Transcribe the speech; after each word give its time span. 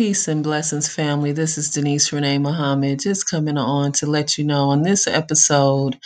Peace 0.00 0.28
and 0.28 0.42
blessings, 0.42 0.88
family. 0.88 1.30
This 1.30 1.58
is 1.58 1.68
Denise 1.68 2.10
Renee 2.10 2.38
Muhammad, 2.38 3.00
just 3.00 3.28
coming 3.28 3.58
on 3.58 3.92
to 3.92 4.06
let 4.06 4.38
you 4.38 4.44
know 4.44 4.70
on 4.70 4.80
this 4.80 5.06
episode, 5.06 5.98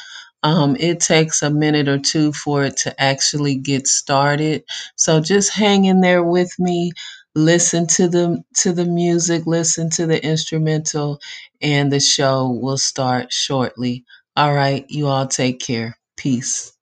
um, 0.43 0.77
it 0.81 0.99
takes 0.99 1.43
a 1.43 1.51
minute 1.51 1.87
or 1.87 2.01
two 2.01 2.33
for 2.33 2.65
it 2.65 2.77
to 2.79 3.01
actually 3.01 3.55
get 3.55 3.87
started. 3.87 4.65
So 4.97 5.21
just 5.21 5.55
hang 5.55 5.85
in 5.85 6.01
there 6.01 6.25
with 6.25 6.53
me, 6.59 6.91
listen 7.37 7.87
to 7.87 8.09
the 8.09 8.43
to 8.63 8.73
the 8.73 8.85
music, 8.85 9.47
listen 9.47 9.91
to 9.91 10.09
the 10.09 10.21
instrumental, 10.27 11.21
and 11.63 11.93
the 11.93 12.01
show 12.01 12.51
will 12.51 12.79
start 12.79 13.33
shortly. 13.33 14.05
All 14.37 14.55
right, 14.55 14.85
you 14.89 15.07
all 15.07 15.29
take 15.29 15.61
care. 15.61 15.97
Peace. 16.17 16.74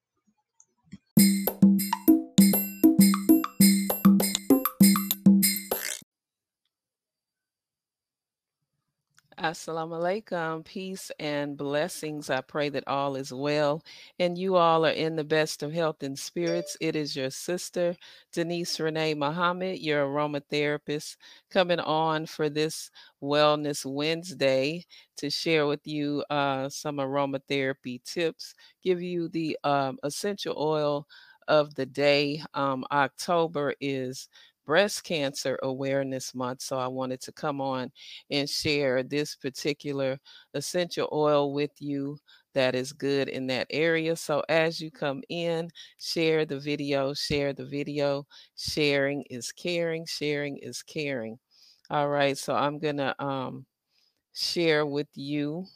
Assalamu 9.43 9.99
alaikum. 10.01 10.65
Peace 10.65 11.11
and 11.19 11.57
blessings. 11.57 12.31
I 12.31 12.43
pray 12.43 12.69
that 12.69 12.87
all 12.87 13.17
is 13.17 13.33
well 13.33 13.83
and 14.21 14.39
you 14.39 14.55
all 14.55 14.87
are 14.87 14.91
in 14.93 15.17
the 15.17 15.25
best 15.25 15.65
of 15.65 15.73
health 15.73 16.05
and 16.05 16.17
spirits. 16.17 16.77
It 16.81 16.95
is 16.95 17.17
your 17.17 17.31
sister, 17.31 17.97
Denise 18.33 18.79
Renee 18.79 19.15
Muhammad, 19.15 19.81
your 19.81 20.07
aromatherapist, 20.07 21.17
coming 21.51 21.81
on 21.81 22.27
for 22.27 22.49
this 22.49 22.93
Wellness 23.21 23.85
Wednesday 23.85 24.85
to 25.17 25.29
share 25.29 25.67
with 25.67 25.85
you 25.89 26.25
uh, 26.31 26.69
some 26.69 26.99
aromatherapy 26.99 28.01
tips, 28.05 28.55
give 28.81 29.03
you 29.03 29.29
the 29.29 29.59
um, 29.65 29.99
essential 30.05 30.55
oil 30.57 31.09
of 31.49 31.75
the 31.75 31.87
day. 31.87 32.41
Um, 32.55 32.85
October 32.93 33.75
is 33.81 34.29
Breast 34.65 35.05
Cancer 35.05 35.59
Awareness 35.63 36.35
Month. 36.35 36.63
So 36.63 36.79
I 36.79 36.87
wanted 36.87 37.21
to 37.23 37.33
come 37.33 37.61
on 37.61 37.91
and 38.31 38.49
share 38.49 39.03
this 39.03 39.37
particular 39.37 40.19
essential 40.55 41.09
oil 41.13 41.53
with 41.53 41.73
you 41.79 42.19
that 42.55 42.75
is 42.75 42.93
good 42.93 43.29
in 43.29 43.47
that 43.49 43.67
area. 43.71 44.15
So 44.17 44.43
as 44.49 44.81
you 44.81 44.91
come 44.91 45.23
in, 45.29 45.71
share 45.99 46.45
the 46.45 46.61
video, 46.61 47.15
share 47.15 47.53
the 47.53 47.65
video. 47.65 48.27
Sharing 48.57 49.25
is 49.31 49.53
caring, 49.53 50.07
sharing 50.07 50.59
is 50.59 50.83
caring. 50.83 51.39
All 51.91 52.09
right, 52.09 52.39
so 52.39 52.55
I'm 52.55 52.79
to 52.99 53.15
um, 53.23 53.67
share 54.33 54.87
with 54.87 55.09
you 55.15 55.67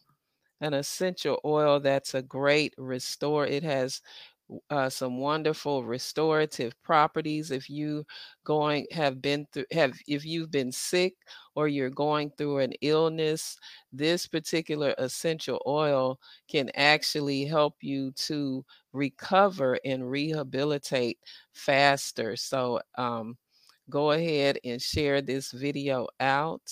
an 0.61 0.75
essential 0.75 1.39
oil 1.45 1.81
that's 1.81 2.15
a 2.15 2.23
great 2.23 2.75
restore. 2.79 3.47
It 3.47 3.63
has 3.63 4.01
uh, 4.71 4.89
some 4.89 5.19
wonderful 5.19 5.85
restorative 5.85 6.81
properties 6.83 7.51
if 7.51 7.69
you 7.69 8.05
going 8.45 8.87
have 8.93 9.21
been 9.21 9.47
through 9.53 9.65
have 9.73 9.99
if 10.07 10.25
you've 10.25 10.51
been 10.51 10.71
sick 10.71 11.15
or 11.57 11.67
you're 11.67 11.91
going 11.91 12.31
through 12.39 12.59
an 12.59 12.73
illness 12.81 13.59
this 13.93 14.27
particular 14.27 14.95
essential 14.99 15.61
oil 15.67 16.19
can 16.49 16.71
actually 16.77 17.45
help 17.45 17.75
you 17.81 18.13
to 18.13 18.65
recover 18.93 19.79
and 19.85 20.09
rehabilitate 20.11 21.19
faster. 21.53 22.37
So 22.37 22.81
um, 22.97 23.37
go 23.91 24.13
ahead 24.13 24.59
and 24.65 24.81
share 24.81 25.23
this 25.23 25.51
video 25.53 26.07
out 26.21 26.63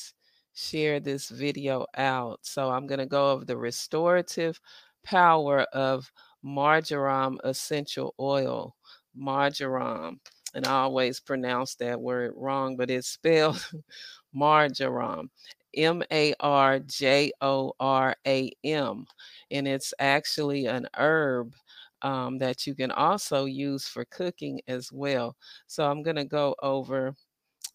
share 0.56 1.00
this 1.00 1.28
video 1.30 1.84
out. 1.96 2.38
So 2.42 2.70
i'm 2.70 2.86
going 2.86 3.00
to 3.00 3.06
go 3.06 3.32
over 3.32 3.44
the 3.44 3.56
restorative 3.56 4.60
power 5.04 5.62
of 5.72 6.10
marjoram 6.44 7.40
essential 7.42 8.14
oil. 8.20 8.76
Marjoram. 9.16 10.20
And 10.54 10.66
I 10.66 10.82
always 10.82 11.18
pronounce 11.18 11.74
that 11.76 12.00
word 12.00 12.32
wrong, 12.36 12.76
but 12.76 12.90
it's 12.90 13.08
spelled 13.08 13.64
marjoram. 14.32 15.30
M 15.76 16.04
A 16.12 16.34
R 16.38 16.78
J 16.78 17.32
O 17.40 17.72
R 17.80 18.14
A 18.26 18.52
M. 18.62 19.06
And 19.50 19.66
it's 19.66 19.92
actually 19.98 20.66
an 20.66 20.86
herb 20.96 21.54
um, 22.02 22.38
that 22.38 22.66
you 22.66 22.74
can 22.74 22.92
also 22.92 23.46
use 23.46 23.88
for 23.88 24.04
cooking 24.04 24.60
as 24.68 24.92
well. 24.92 25.36
So 25.66 25.90
I'm 25.90 26.02
going 26.02 26.16
to 26.16 26.24
go 26.24 26.54
over 26.62 27.16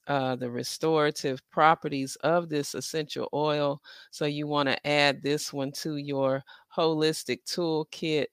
uh, 0.08 0.36
the 0.36 0.50
restorative 0.50 1.42
properties 1.50 2.16
of 2.18 2.48
this 2.48 2.76
essential 2.76 3.28
oil. 3.34 3.82
So 4.12 4.26
you 4.26 4.48
want 4.48 4.70
to 4.70 4.88
add 4.88 5.22
this 5.22 5.52
one 5.52 5.72
to 5.74 5.98
your 5.98 6.44
holistic 6.76 7.44
toolkit 7.46 8.28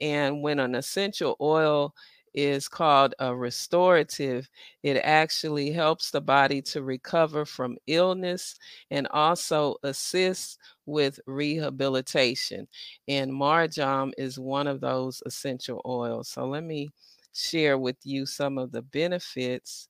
and 0.00 0.42
when 0.42 0.58
an 0.58 0.74
essential 0.74 1.36
oil 1.40 1.94
is 2.32 2.68
called 2.68 3.14
a 3.18 3.34
restorative, 3.34 4.48
it 4.82 4.96
actually 4.98 5.72
helps 5.72 6.10
the 6.10 6.20
body 6.20 6.62
to 6.62 6.82
recover 6.82 7.44
from 7.44 7.76
illness 7.88 8.54
and 8.90 9.08
also 9.08 9.76
assists 9.82 10.56
with 10.86 11.18
rehabilitation. 11.26 12.68
And 13.08 13.32
marjoram 13.32 14.12
is 14.16 14.38
one 14.38 14.68
of 14.68 14.80
those 14.80 15.22
essential 15.26 15.82
oils. 15.84 16.28
So 16.28 16.46
let 16.46 16.62
me 16.64 16.90
share 17.32 17.78
with 17.78 17.96
you 18.04 18.26
some 18.26 18.58
of 18.58 18.70
the 18.72 18.82
benefits 18.82 19.88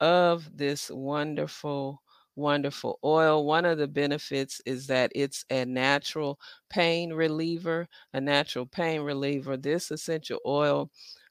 of 0.00 0.56
this 0.56 0.90
wonderful 0.90 2.02
wonderful 2.38 2.98
oil. 3.04 3.44
One 3.46 3.64
of 3.64 3.78
the 3.78 3.88
benefits 3.88 4.60
is 4.66 4.86
that 4.88 5.12
it's 5.14 5.44
a 5.50 5.64
natural 5.66 6.38
pain 6.70 7.12
reliever, 7.12 7.88
a 8.14 8.20
natural 8.20 8.66
pain 8.66 9.02
reliever. 9.02 9.56
This 9.56 9.90
essential 9.90 10.40
oil, 10.46 10.90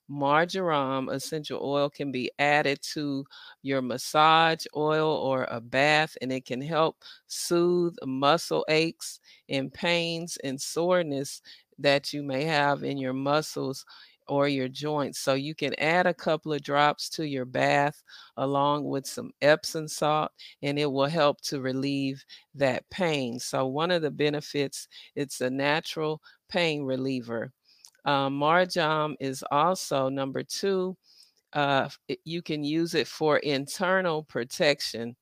marjoram 0.09 1.09
essential 1.09 1.59
oil, 1.63 1.89
can 1.89 2.11
be 2.11 2.31
added 2.39 2.79
to 2.93 3.25
your 3.61 3.81
massage 3.81 4.65
oil 4.75 5.09
or 5.09 5.47
a 5.49 5.59
bath, 5.61 6.17
and 6.21 6.31
it 6.31 6.45
can 6.45 6.61
help 6.61 6.97
soothe 7.27 7.95
muscle 8.05 8.65
aches 8.69 9.19
and 9.49 9.73
pains 9.73 10.37
and 10.43 10.59
soreness 10.61 11.41
that 11.79 12.13
you 12.13 12.23
may 12.23 12.43
have 12.43 12.83
in 12.83 12.97
your 12.97 13.13
muscles 13.13 13.85
or 14.27 14.47
your 14.47 14.67
joints. 14.67 15.19
So 15.19 15.33
you 15.33 15.55
can 15.55 15.73
add 15.79 16.05
a 16.07 16.13
couple 16.13 16.53
of 16.53 16.61
drops 16.61 17.09
to 17.09 17.27
your 17.27 17.45
bath 17.45 18.03
along 18.37 18.85
with 18.85 19.05
some 19.05 19.31
Epsom 19.41 19.87
salt, 19.87 20.31
and 20.61 20.77
it 20.77 20.91
will 20.91 21.07
help 21.07 21.41
to 21.41 21.61
relieve 21.61 22.23
that 22.55 22.89
pain. 22.89 23.39
So 23.39 23.67
one 23.67 23.91
of 23.91 24.01
the 24.01 24.11
benefits, 24.11 24.87
it's 25.15 25.41
a 25.41 25.49
natural 25.49 26.21
pain 26.49 26.83
reliever. 26.83 27.51
Um, 28.05 28.35
marjoram 28.37 29.15
is 29.19 29.43
also 29.51 30.09
number 30.09 30.43
two. 30.43 30.95
Uh, 31.53 31.89
you 32.23 32.41
can 32.41 32.63
use 32.63 32.93
it 32.93 33.07
for 33.07 33.37
internal 33.37 34.23
protection. 34.23 35.15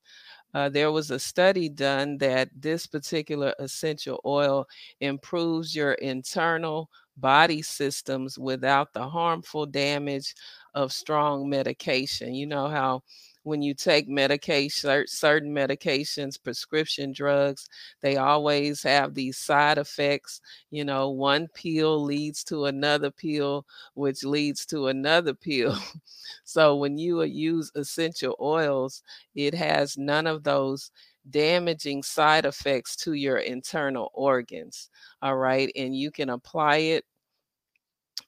Uh, 0.54 0.68
there 0.68 0.90
was 0.90 1.10
a 1.10 1.18
study 1.18 1.68
done 1.68 2.16
that 2.18 2.48
this 2.58 2.86
particular 2.86 3.54
essential 3.58 4.20
oil 4.24 4.66
improves 5.00 5.74
your 5.74 5.92
internal 5.94 6.88
body 7.16 7.62
systems 7.62 8.38
without 8.38 8.92
the 8.92 9.08
harmful 9.08 9.66
damage 9.66 10.34
of 10.74 10.92
strong 10.92 11.48
medication. 11.48 12.34
You 12.34 12.46
know 12.46 12.68
how 12.68 13.02
when 13.46 13.62
you 13.62 13.74
take 13.74 14.08
medication, 14.08 15.04
certain 15.06 15.54
medications, 15.54 16.42
prescription 16.42 17.12
drugs, 17.12 17.68
they 18.02 18.16
always 18.16 18.82
have 18.82 19.14
these 19.14 19.38
side 19.38 19.78
effects. 19.78 20.40
You 20.72 20.84
know, 20.84 21.10
one 21.10 21.46
pill 21.54 22.02
leads 22.02 22.42
to 22.44 22.64
another 22.64 23.12
pill, 23.12 23.64
which 23.94 24.24
leads 24.24 24.66
to 24.66 24.88
another 24.88 25.32
pill. 25.32 25.78
so 26.44 26.74
when 26.74 26.98
you 26.98 27.20
uh, 27.20 27.24
use 27.24 27.70
essential 27.76 28.34
oils, 28.40 29.04
it 29.36 29.54
has 29.54 29.96
none 29.96 30.26
of 30.26 30.42
those 30.42 30.90
damaging 31.30 32.02
side 32.02 32.44
effects 32.44 32.96
to 32.96 33.14
your 33.14 33.38
internal 33.38 34.10
organs. 34.14 34.90
All 35.22 35.36
right. 35.36 35.70
And 35.76 35.96
you 35.96 36.10
can 36.10 36.30
apply 36.30 36.76
it 36.76 37.04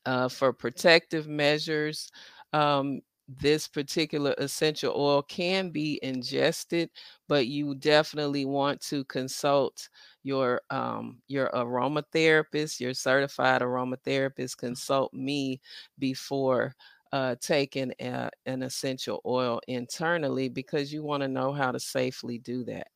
uh, 0.06 0.28
for 0.28 0.52
protective 0.52 1.28
measures. 1.28 2.10
Um, 2.52 3.00
this 3.28 3.68
particular 3.68 4.34
essential 4.38 4.94
oil 4.96 5.22
can 5.22 5.68
be 5.68 6.00
ingested, 6.02 6.88
but 7.28 7.46
you 7.46 7.74
definitely 7.74 8.46
want 8.46 8.80
to 8.80 9.04
consult 9.04 9.90
your 10.22 10.62
um, 10.70 11.18
your 11.28 11.50
aromatherapist, 11.50 12.80
your 12.80 12.94
certified 12.94 13.60
aromatherapist. 13.60 14.56
Consult 14.56 15.12
me 15.12 15.60
before 15.98 16.74
uh, 17.12 17.34
taking 17.40 17.92
a, 18.00 18.30
an 18.46 18.62
essential 18.62 19.20
oil 19.24 19.60
internally 19.68 20.48
because 20.48 20.92
you 20.92 21.02
want 21.02 21.22
to 21.22 21.28
know 21.28 21.52
how 21.52 21.70
to 21.72 21.80
safely 21.80 22.38
do 22.38 22.64
that. 22.64 22.88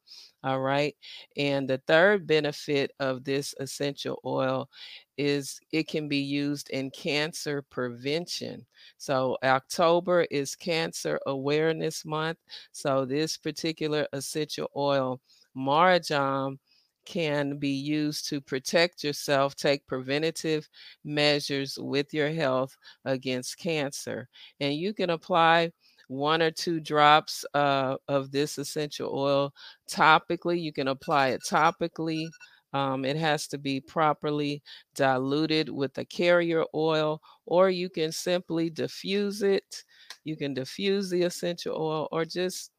All 0.45 0.61
right. 0.61 0.95
And 1.37 1.69
the 1.69 1.79
third 1.87 2.27
benefit 2.27 2.93
of 3.01 3.25
this 3.25 3.55
essential 3.61 4.21
oil 4.27 4.69
is 5.17 5.61
it 5.71 5.89
can 5.89 6.09
be 6.09 6.19
used 6.19 6.69
in 6.71 6.91
cancer 6.91 7.63
prevention. 7.63 8.67
So, 8.99 9.39
October 9.45 10.27
is 10.31 10.57
Cancer 10.57 11.21
Awareness 11.27 12.05
Month. 12.05 12.39
So, 12.73 13.05
this 13.05 13.37
particular 13.37 14.07
essential 14.13 14.69
oil, 14.77 15.21
marjoram, 15.55 16.59
can 17.05 17.59
be 17.59 17.71
used 17.71 18.29
to 18.29 18.41
protect 18.41 19.05
yourself, 19.05 19.55
take 19.57 19.87
preventative 19.87 20.69
measures 21.05 21.79
with 21.81 22.13
your 22.15 22.31
health 22.31 22.77
against 23.05 23.59
cancer. 23.59 24.29
And 24.61 24.75
you 24.75 24.95
can 24.95 25.11
apply 25.11 25.73
one 26.09 26.43
or 26.43 26.51
two 26.51 26.81
drops 26.81 27.45
uh, 27.55 27.97
of 28.09 28.31
this 28.31 28.59
essential 28.59 29.11
oil 29.15 29.53
topically. 29.91 30.61
You 30.61 30.73
can 30.73 30.89
apply 30.89 31.29
it 31.29 31.41
topically. 31.49 32.27
Um, 32.75 33.05
it 33.05 33.17
has 33.17 33.47
to 33.49 33.59
be 33.59 33.81
properly 33.81 34.63
diluted 34.95 35.69
with 35.69 35.97
a 35.99 36.05
carrier 36.05 36.65
oil, 36.75 37.21
or 37.45 37.69
you 37.69 37.91
can 37.91 38.13
simply 38.13 38.71
diffuse 38.71 39.43
it. 39.43 39.85
You 40.25 40.37
can 40.37 40.55
diffuse 40.55 41.11
the 41.11 41.23
essential 41.23 41.77
oil 41.77 42.09
or 42.13 42.25
just 42.25 42.71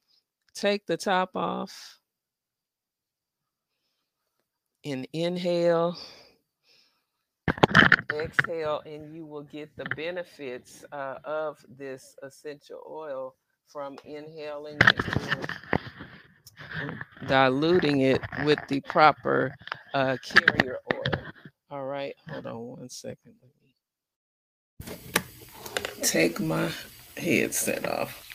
take 0.55 0.85
the 0.85 0.97
top 0.97 1.31
off 1.35 1.99
and 4.85 5.07
inhale 5.13 5.97
exhale 8.13 8.81
and 8.85 9.13
you 9.15 9.25
will 9.25 9.43
get 9.43 9.75
the 9.75 9.85
benefits 9.95 10.85
uh, 10.91 11.17
of 11.23 11.63
this 11.77 12.15
essential 12.23 12.81
oil 12.89 13.35
from 13.67 13.97
inhaling 14.05 14.77
it 14.81 15.49
diluting 17.27 18.01
it 18.01 18.21
with 18.45 18.59
the 18.67 18.81
proper 18.81 19.53
uh, 19.93 20.17
carrier 20.23 20.77
oil. 20.93 21.23
All 21.71 21.85
right 21.85 22.15
hold 22.29 22.45
on 22.45 22.59
one 22.59 22.89
second 22.89 23.33
let 23.41 23.51
me 23.63 23.75
take 26.01 26.39
my 26.39 26.69
headset 27.17 27.87
off 27.87 28.32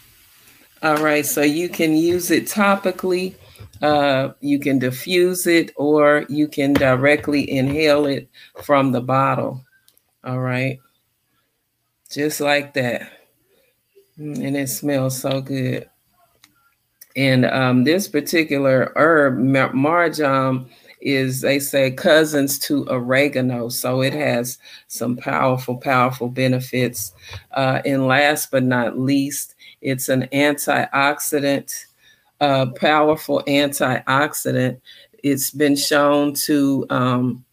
all 0.82 1.02
right 1.02 1.26
so 1.26 1.42
you 1.42 1.68
can 1.68 1.96
use 1.96 2.30
it 2.30 2.44
topically 2.44 3.34
uh, 3.82 4.32
you 4.40 4.58
can 4.58 4.78
diffuse 4.78 5.46
it 5.46 5.72
or 5.76 6.24
you 6.28 6.48
can 6.48 6.72
directly 6.72 7.48
inhale 7.50 8.06
it 8.06 8.28
from 8.62 8.92
the 8.92 9.00
bottle. 9.00 9.64
All 10.24 10.40
right. 10.40 10.78
Just 12.10 12.40
like 12.40 12.74
that. 12.74 13.10
Mm, 14.18 14.44
and 14.44 14.56
it 14.56 14.68
smells 14.68 15.20
so 15.20 15.40
good. 15.40 15.88
And 17.14 17.44
um, 17.46 17.84
this 17.84 18.08
particular 18.08 18.92
herb, 18.96 19.38
marjoram, 19.38 20.68
is 21.00 21.40
they 21.40 21.60
say 21.60 21.92
cousins 21.92 22.58
to 22.58 22.84
oregano. 22.88 23.68
So 23.68 24.02
it 24.02 24.12
has 24.12 24.58
some 24.88 25.16
powerful, 25.16 25.76
powerful 25.76 26.28
benefits. 26.28 27.12
Uh, 27.52 27.80
and 27.84 28.08
last 28.08 28.50
but 28.50 28.64
not 28.64 28.98
least, 28.98 29.54
it's 29.80 30.08
an 30.08 30.28
antioxidant 30.32 31.86
a 32.40 32.66
powerful 32.66 33.42
antioxidant. 33.46 34.80
It's 35.22 35.50
been 35.50 35.76
shown 35.76 36.34
to 36.44 36.86
um, 36.90 37.44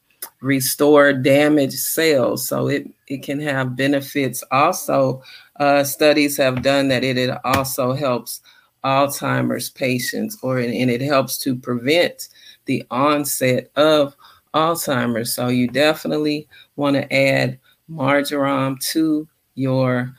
restore 0.42 1.13
damaged 1.13 1.80
cells, 1.80 2.48
so 2.48 2.68
it, 2.68 2.89
it 3.07 3.24
can 3.24 3.39
have 3.39 3.75
benefits. 3.75 4.44
Also, 4.51 5.24
uh, 5.60 5.83
studies 5.83 6.38
have 6.38 6.62
done 6.62 6.88
that 6.89 7.04
it, 7.04 7.18
it 7.18 7.36
also 7.44 7.94
helps 7.94 8.42
Alzheimer's 8.83 9.69
patients, 9.69 10.38
or 10.44 10.60
and 10.60 10.92
it 10.92 11.01
helps 11.01 11.39
to 11.39 11.56
prevent 11.56 12.30
the 12.66 12.86
onset 12.92 13.71
of 13.75 14.16
Alzheimer's. 14.54 15.33
So 15.33 15.48
you 15.48 15.68
definitely 15.68 16.48
want 16.75 16.95
to 16.95 17.12
add 17.12 17.57
marjoram 17.88 18.78
to 18.92 19.28
your 19.56 20.13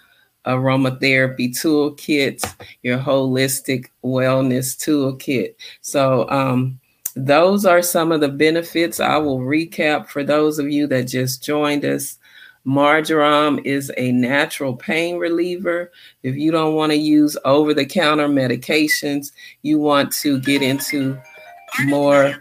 aromatherapy 0.47 1.51
toolkits, 1.51 2.55
your 2.83 2.99
holistic 2.99 3.87
wellness 4.05 4.77
toolkit. 4.77 5.55
So, 5.81 6.29
um, 6.31 6.81
those 7.17 7.65
are 7.65 7.81
some 7.81 8.13
of 8.13 8.21
the 8.21 8.29
benefits 8.29 9.01
I 9.01 9.17
will 9.17 9.39
recap 9.39 10.09
for 10.09 10.23
those 10.23 10.59
of 10.59 10.71
you 10.71 10.87
that 10.89 11.05
just 11.05 11.43
joined 11.43 11.85
us. 11.85 12.19
Marjoram 12.67 13.59
is 13.65 13.91
a 13.97 14.13
natural 14.13 14.77
pain 14.77 15.17
reliever. 15.17 15.93
If 16.23 16.37
you 16.37 16.51
don't 16.51 16.75
want 16.75 16.93
to 16.93 16.99
use 16.99 17.37
over 17.45 17.73
the 17.73 17.87
counter 17.87 18.29
medications, 18.29 19.33
you 19.63 19.79
want 19.79 20.13
to 20.15 20.41
get 20.41 20.61
into 20.63 21.19
more 21.85 22.35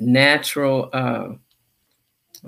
natural, 0.00 0.90
uh, 0.92 1.28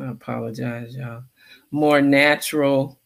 I 0.00 0.10
apologize, 0.10 0.96
y'all, 0.96 1.22
more 1.70 2.00
natural 2.00 2.97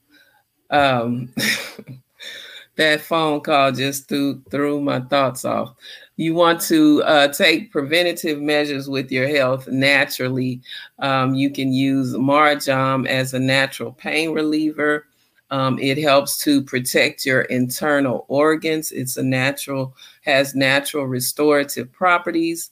um, 0.72 1.32
that 2.76 3.00
phone 3.00 3.40
call 3.40 3.70
just 3.72 4.08
threw 4.08 4.42
threw 4.50 4.80
my 4.80 5.00
thoughts 5.00 5.44
off. 5.44 5.74
You 6.16 6.34
want 6.34 6.60
to 6.62 7.02
uh, 7.04 7.28
take 7.28 7.70
preventative 7.70 8.40
measures 8.40 8.88
with 8.88 9.10
your 9.10 9.28
health 9.28 9.69
naturally. 9.69 10.60
Um, 10.98 11.34
you 11.34 11.50
can 11.50 11.72
use 11.72 12.14
marjoram 12.16 13.06
as 13.06 13.34
a 13.34 13.38
natural 13.38 13.92
pain 13.92 14.32
reliever. 14.32 15.06
Um, 15.50 15.78
it 15.78 15.98
helps 15.98 16.38
to 16.44 16.62
protect 16.62 17.26
your 17.26 17.42
internal 17.42 18.25
organs. 18.28 18.90
It's 18.90 19.18
a 19.18 19.22
natural, 19.22 19.94
has 20.22 20.54
natural 20.54 21.06
restorative 21.06 21.92
properties, 21.92 22.70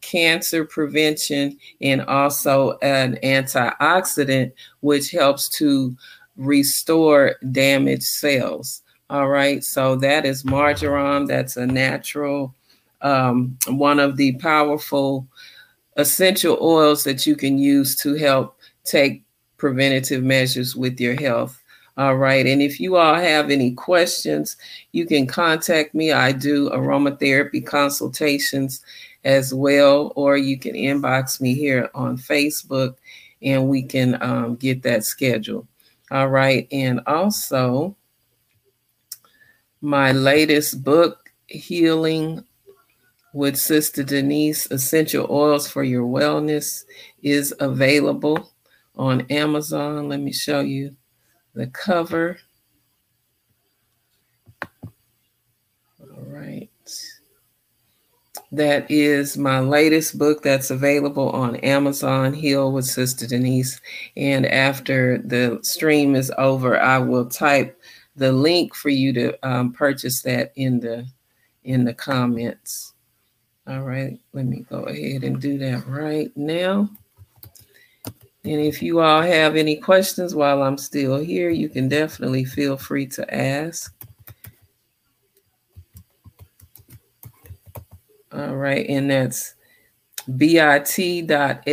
cancer 0.00 0.64
prevention, 0.64 1.56
and 1.80 2.02
also 2.02 2.78
an 2.82 3.16
antioxidant, 3.22 4.52
which 4.80 5.12
helps 5.12 5.48
to 5.50 5.96
restore 6.36 7.36
damaged 7.52 8.04
cells. 8.04 8.82
All 9.08 9.28
right, 9.28 9.62
so 9.62 9.96
that 9.96 10.26
is 10.26 10.44
marjoram. 10.44 11.26
That's 11.26 11.56
a 11.56 11.66
natural, 11.66 12.54
um, 13.02 13.56
one 13.68 14.00
of 14.00 14.16
the 14.16 14.32
powerful 14.34 15.26
essential 15.96 16.58
oils 16.60 17.04
that 17.04 17.26
you 17.26 17.36
can 17.36 17.58
use 17.58 17.96
to 17.96 18.14
help 18.14 18.58
take 18.84 19.22
preventative 19.56 20.22
measures 20.22 20.74
with 20.74 21.00
your 21.00 21.14
health. 21.14 21.62
All 21.96 22.16
right, 22.16 22.46
and 22.46 22.60
if 22.60 22.78
you 22.78 22.96
all 22.96 23.14
have 23.14 23.50
any 23.50 23.70
questions, 23.72 24.56
you 24.92 25.06
can 25.06 25.26
contact 25.26 25.94
me. 25.94 26.12
I 26.12 26.32
do 26.32 26.68
aromatherapy 26.70 27.64
consultations 27.64 28.82
as 29.24 29.54
well, 29.54 30.12
or 30.14 30.36
you 30.36 30.58
can 30.58 30.74
inbox 30.74 31.40
me 31.40 31.54
here 31.54 31.88
on 31.94 32.18
Facebook 32.18 32.96
and 33.42 33.68
we 33.68 33.82
can 33.82 34.20
um, 34.22 34.56
get 34.56 34.82
that 34.82 35.04
scheduled. 35.04 35.66
All 36.10 36.28
right. 36.28 36.68
And 36.70 37.00
also, 37.06 37.96
my 39.80 40.12
latest 40.12 40.84
book, 40.84 41.30
Healing 41.48 42.44
with 43.32 43.56
Sister 43.56 44.02
Denise 44.02 44.70
Essential 44.70 45.26
Oils 45.30 45.68
for 45.68 45.82
Your 45.82 46.06
Wellness, 46.06 46.84
is 47.22 47.54
available 47.60 48.52
on 48.96 49.22
Amazon. 49.30 50.08
Let 50.08 50.20
me 50.20 50.32
show 50.32 50.60
you 50.60 50.96
the 51.54 51.66
cover. 51.66 52.38
All 56.00 56.24
right. 56.26 56.70
That 58.52 58.88
is 58.90 59.36
my 59.36 59.60
latest 59.60 60.18
book 60.18 60.42
that's 60.42 60.70
available 60.70 61.30
on 61.30 61.56
Amazon, 61.56 62.32
Heal 62.32 62.70
with 62.70 62.84
Sister 62.84 63.26
Denise. 63.26 63.80
And 64.16 64.46
after 64.46 65.18
the 65.18 65.58
stream 65.62 66.14
is 66.14 66.32
over, 66.38 66.80
I 66.80 66.98
will 66.98 67.26
type 67.26 67.80
the 68.14 68.32
link 68.32 68.74
for 68.74 68.88
you 68.88 69.12
to 69.14 69.46
um, 69.46 69.72
purchase 69.72 70.22
that 70.22 70.52
in 70.56 70.80
the 70.80 71.06
in 71.64 71.84
the 71.84 71.94
comments. 71.94 72.94
All 73.66 73.82
right, 73.82 74.18
let 74.32 74.46
me 74.46 74.64
go 74.70 74.84
ahead 74.84 75.24
and 75.24 75.40
do 75.40 75.58
that 75.58 75.84
right 75.88 76.30
now. 76.36 76.88
And 78.44 78.60
if 78.60 78.80
you 78.80 79.00
all 79.00 79.22
have 79.22 79.56
any 79.56 79.74
questions 79.74 80.36
while 80.36 80.62
I'm 80.62 80.78
still 80.78 81.18
here, 81.18 81.50
you 81.50 81.68
can 81.68 81.88
definitely 81.88 82.44
feel 82.44 82.76
free 82.76 83.06
to 83.08 83.34
ask. 83.34 83.92
All 88.36 88.54
right, 88.54 88.86
and 88.86 89.10
that's 89.10 89.54
bit.ly 90.36 91.66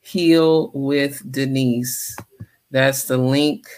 heal 0.00 0.70
with 0.74 1.30
Denise. 1.30 2.16
That's 2.72 3.04
the 3.04 3.16
link. 3.16 3.68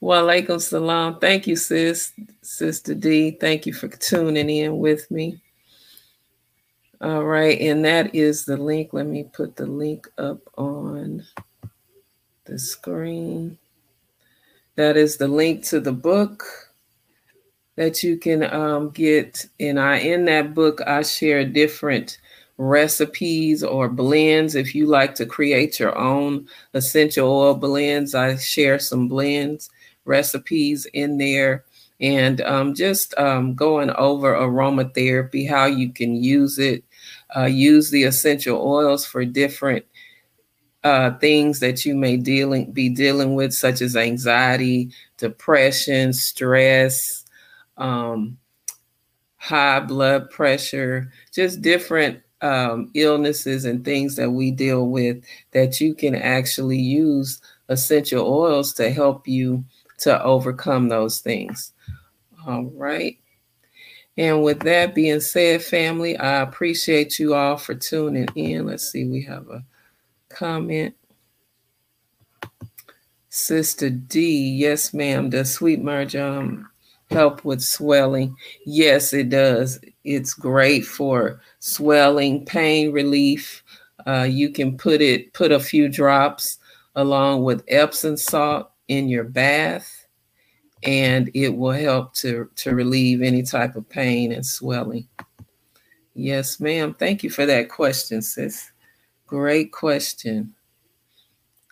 Well, 0.00 0.60
salam. 0.60 1.18
Thank 1.18 1.46
you, 1.46 1.56
sis, 1.56 2.12
Sister 2.42 2.94
D. 2.94 3.30
Thank 3.40 3.64
you 3.64 3.72
for 3.72 3.88
tuning 3.88 4.50
in 4.50 4.76
with 4.78 5.10
me. 5.10 5.40
All 7.00 7.24
right, 7.24 7.58
and 7.58 7.82
that 7.86 8.14
is 8.14 8.44
the 8.44 8.58
link. 8.58 8.92
Let 8.92 9.06
me 9.06 9.24
put 9.24 9.56
the 9.56 9.66
link 9.66 10.08
up 10.18 10.40
on 10.58 11.24
the 12.44 12.58
screen. 12.58 13.56
That 14.74 14.98
is 14.98 15.16
the 15.16 15.28
link 15.28 15.64
to 15.64 15.80
the 15.80 15.92
book 15.92 16.65
that 17.76 18.02
you 18.02 18.16
can 18.16 18.42
um, 18.42 18.90
get. 18.90 19.46
And 19.60 19.78
I 19.78 19.98
in 19.98 20.24
that 20.26 20.54
book, 20.54 20.80
I 20.86 21.02
share 21.02 21.44
different 21.44 22.18
recipes 22.58 23.62
or 23.62 23.88
blends. 23.88 24.54
If 24.54 24.74
you 24.74 24.86
like 24.86 25.14
to 25.16 25.26
create 25.26 25.78
your 25.78 25.96
own 25.96 26.48
essential 26.74 27.28
oil 27.28 27.54
blends, 27.54 28.14
I 28.14 28.36
share 28.36 28.78
some 28.78 29.08
blends 29.08 29.70
recipes 30.04 30.86
in 30.92 31.18
there. 31.18 31.64
And 32.00 32.40
um, 32.42 32.74
just 32.74 33.16
um, 33.18 33.54
going 33.54 33.90
over 33.90 34.34
aromatherapy, 34.34 35.48
how 35.48 35.64
you 35.64 35.92
can 35.92 36.22
use 36.22 36.58
it, 36.58 36.84
uh, 37.34 37.44
use 37.44 37.90
the 37.90 38.04
essential 38.04 38.60
oils 38.60 39.06
for 39.06 39.24
different 39.24 39.84
uh, 40.84 41.16
things 41.18 41.60
that 41.60 41.84
you 41.84 41.94
may 41.94 42.16
dealing 42.16 42.70
be 42.70 42.88
dealing 42.88 43.34
with, 43.34 43.52
such 43.52 43.80
as 43.80 43.96
anxiety, 43.96 44.90
depression, 45.16 46.12
stress, 46.12 47.25
um, 47.76 48.38
high 49.36 49.80
blood 49.80 50.30
pressure, 50.30 51.10
just 51.32 51.62
different 51.62 52.20
um, 52.42 52.90
illnesses 52.94 53.64
and 53.64 53.84
things 53.84 54.16
that 54.16 54.30
we 54.30 54.50
deal 54.50 54.88
with 54.88 55.24
that 55.52 55.80
you 55.80 55.94
can 55.94 56.14
actually 56.14 56.78
use 56.78 57.40
essential 57.68 58.26
oils 58.26 58.72
to 58.74 58.90
help 58.90 59.26
you 59.26 59.64
to 59.98 60.22
overcome 60.22 60.88
those 60.88 61.20
things. 61.20 61.72
All 62.46 62.64
right. 62.64 63.18
And 64.18 64.42
with 64.42 64.60
that 64.60 64.94
being 64.94 65.20
said, 65.20 65.62
family, 65.62 66.16
I 66.16 66.40
appreciate 66.40 67.18
you 67.18 67.34
all 67.34 67.56
for 67.56 67.74
tuning 67.74 68.28
in. 68.34 68.66
Let's 68.66 68.90
see, 68.90 69.06
we 69.06 69.22
have 69.24 69.48
a 69.48 69.64
comment. 70.28 70.94
Sister 73.28 73.90
D, 73.90 74.54
yes, 74.56 74.94
ma'am. 74.94 75.28
Does 75.28 75.52
sweet 75.52 75.82
marjoram 75.82 76.70
help 77.10 77.44
with 77.44 77.62
swelling? 77.62 78.36
Yes, 78.64 79.12
it 79.12 79.28
does. 79.28 79.80
It's 80.04 80.34
great 80.34 80.84
for 80.84 81.40
swelling, 81.60 82.44
pain 82.44 82.92
relief. 82.92 83.62
Uh, 84.06 84.26
you 84.28 84.50
can 84.50 84.76
put 84.76 85.00
it, 85.00 85.32
put 85.32 85.52
a 85.52 85.60
few 85.60 85.88
drops 85.88 86.58
along 86.94 87.44
with 87.44 87.64
Epsom 87.68 88.16
salt 88.16 88.70
in 88.88 89.08
your 89.08 89.24
bath, 89.24 90.06
and 90.82 91.30
it 91.34 91.50
will 91.50 91.72
help 91.72 92.14
to, 92.14 92.48
to 92.56 92.74
relieve 92.74 93.22
any 93.22 93.42
type 93.42 93.76
of 93.76 93.88
pain 93.88 94.32
and 94.32 94.46
swelling. 94.46 95.08
Yes, 96.14 96.60
ma'am. 96.60 96.94
Thank 96.94 97.22
you 97.22 97.30
for 97.30 97.44
that 97.46 97.68
question, 97.68 98.22
sis. 98.22 98.70
Great 99.26 99.72
question. 99.72 100.54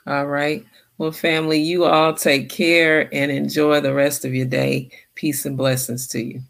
All 0.06 0.26
right. 0.26 0.66
Well, 0.98 1.12
family, 1.12 1.60
you 1.60 1.84
all 1.84 2.14
take 2.14 2.50
care 2.50 3.08
and 3.12 3.30
enjoy 3.30 3.80
the 3.80 3.94
rest 3.94 4.24
of 4.24 4.34
your 4.34 4.46
day. 4.46 4.90
Peace 5.14 5.46
and 5.46 5.56
blessings 5.56 6.06
to 6.08 6.22
you. 6.22 6.42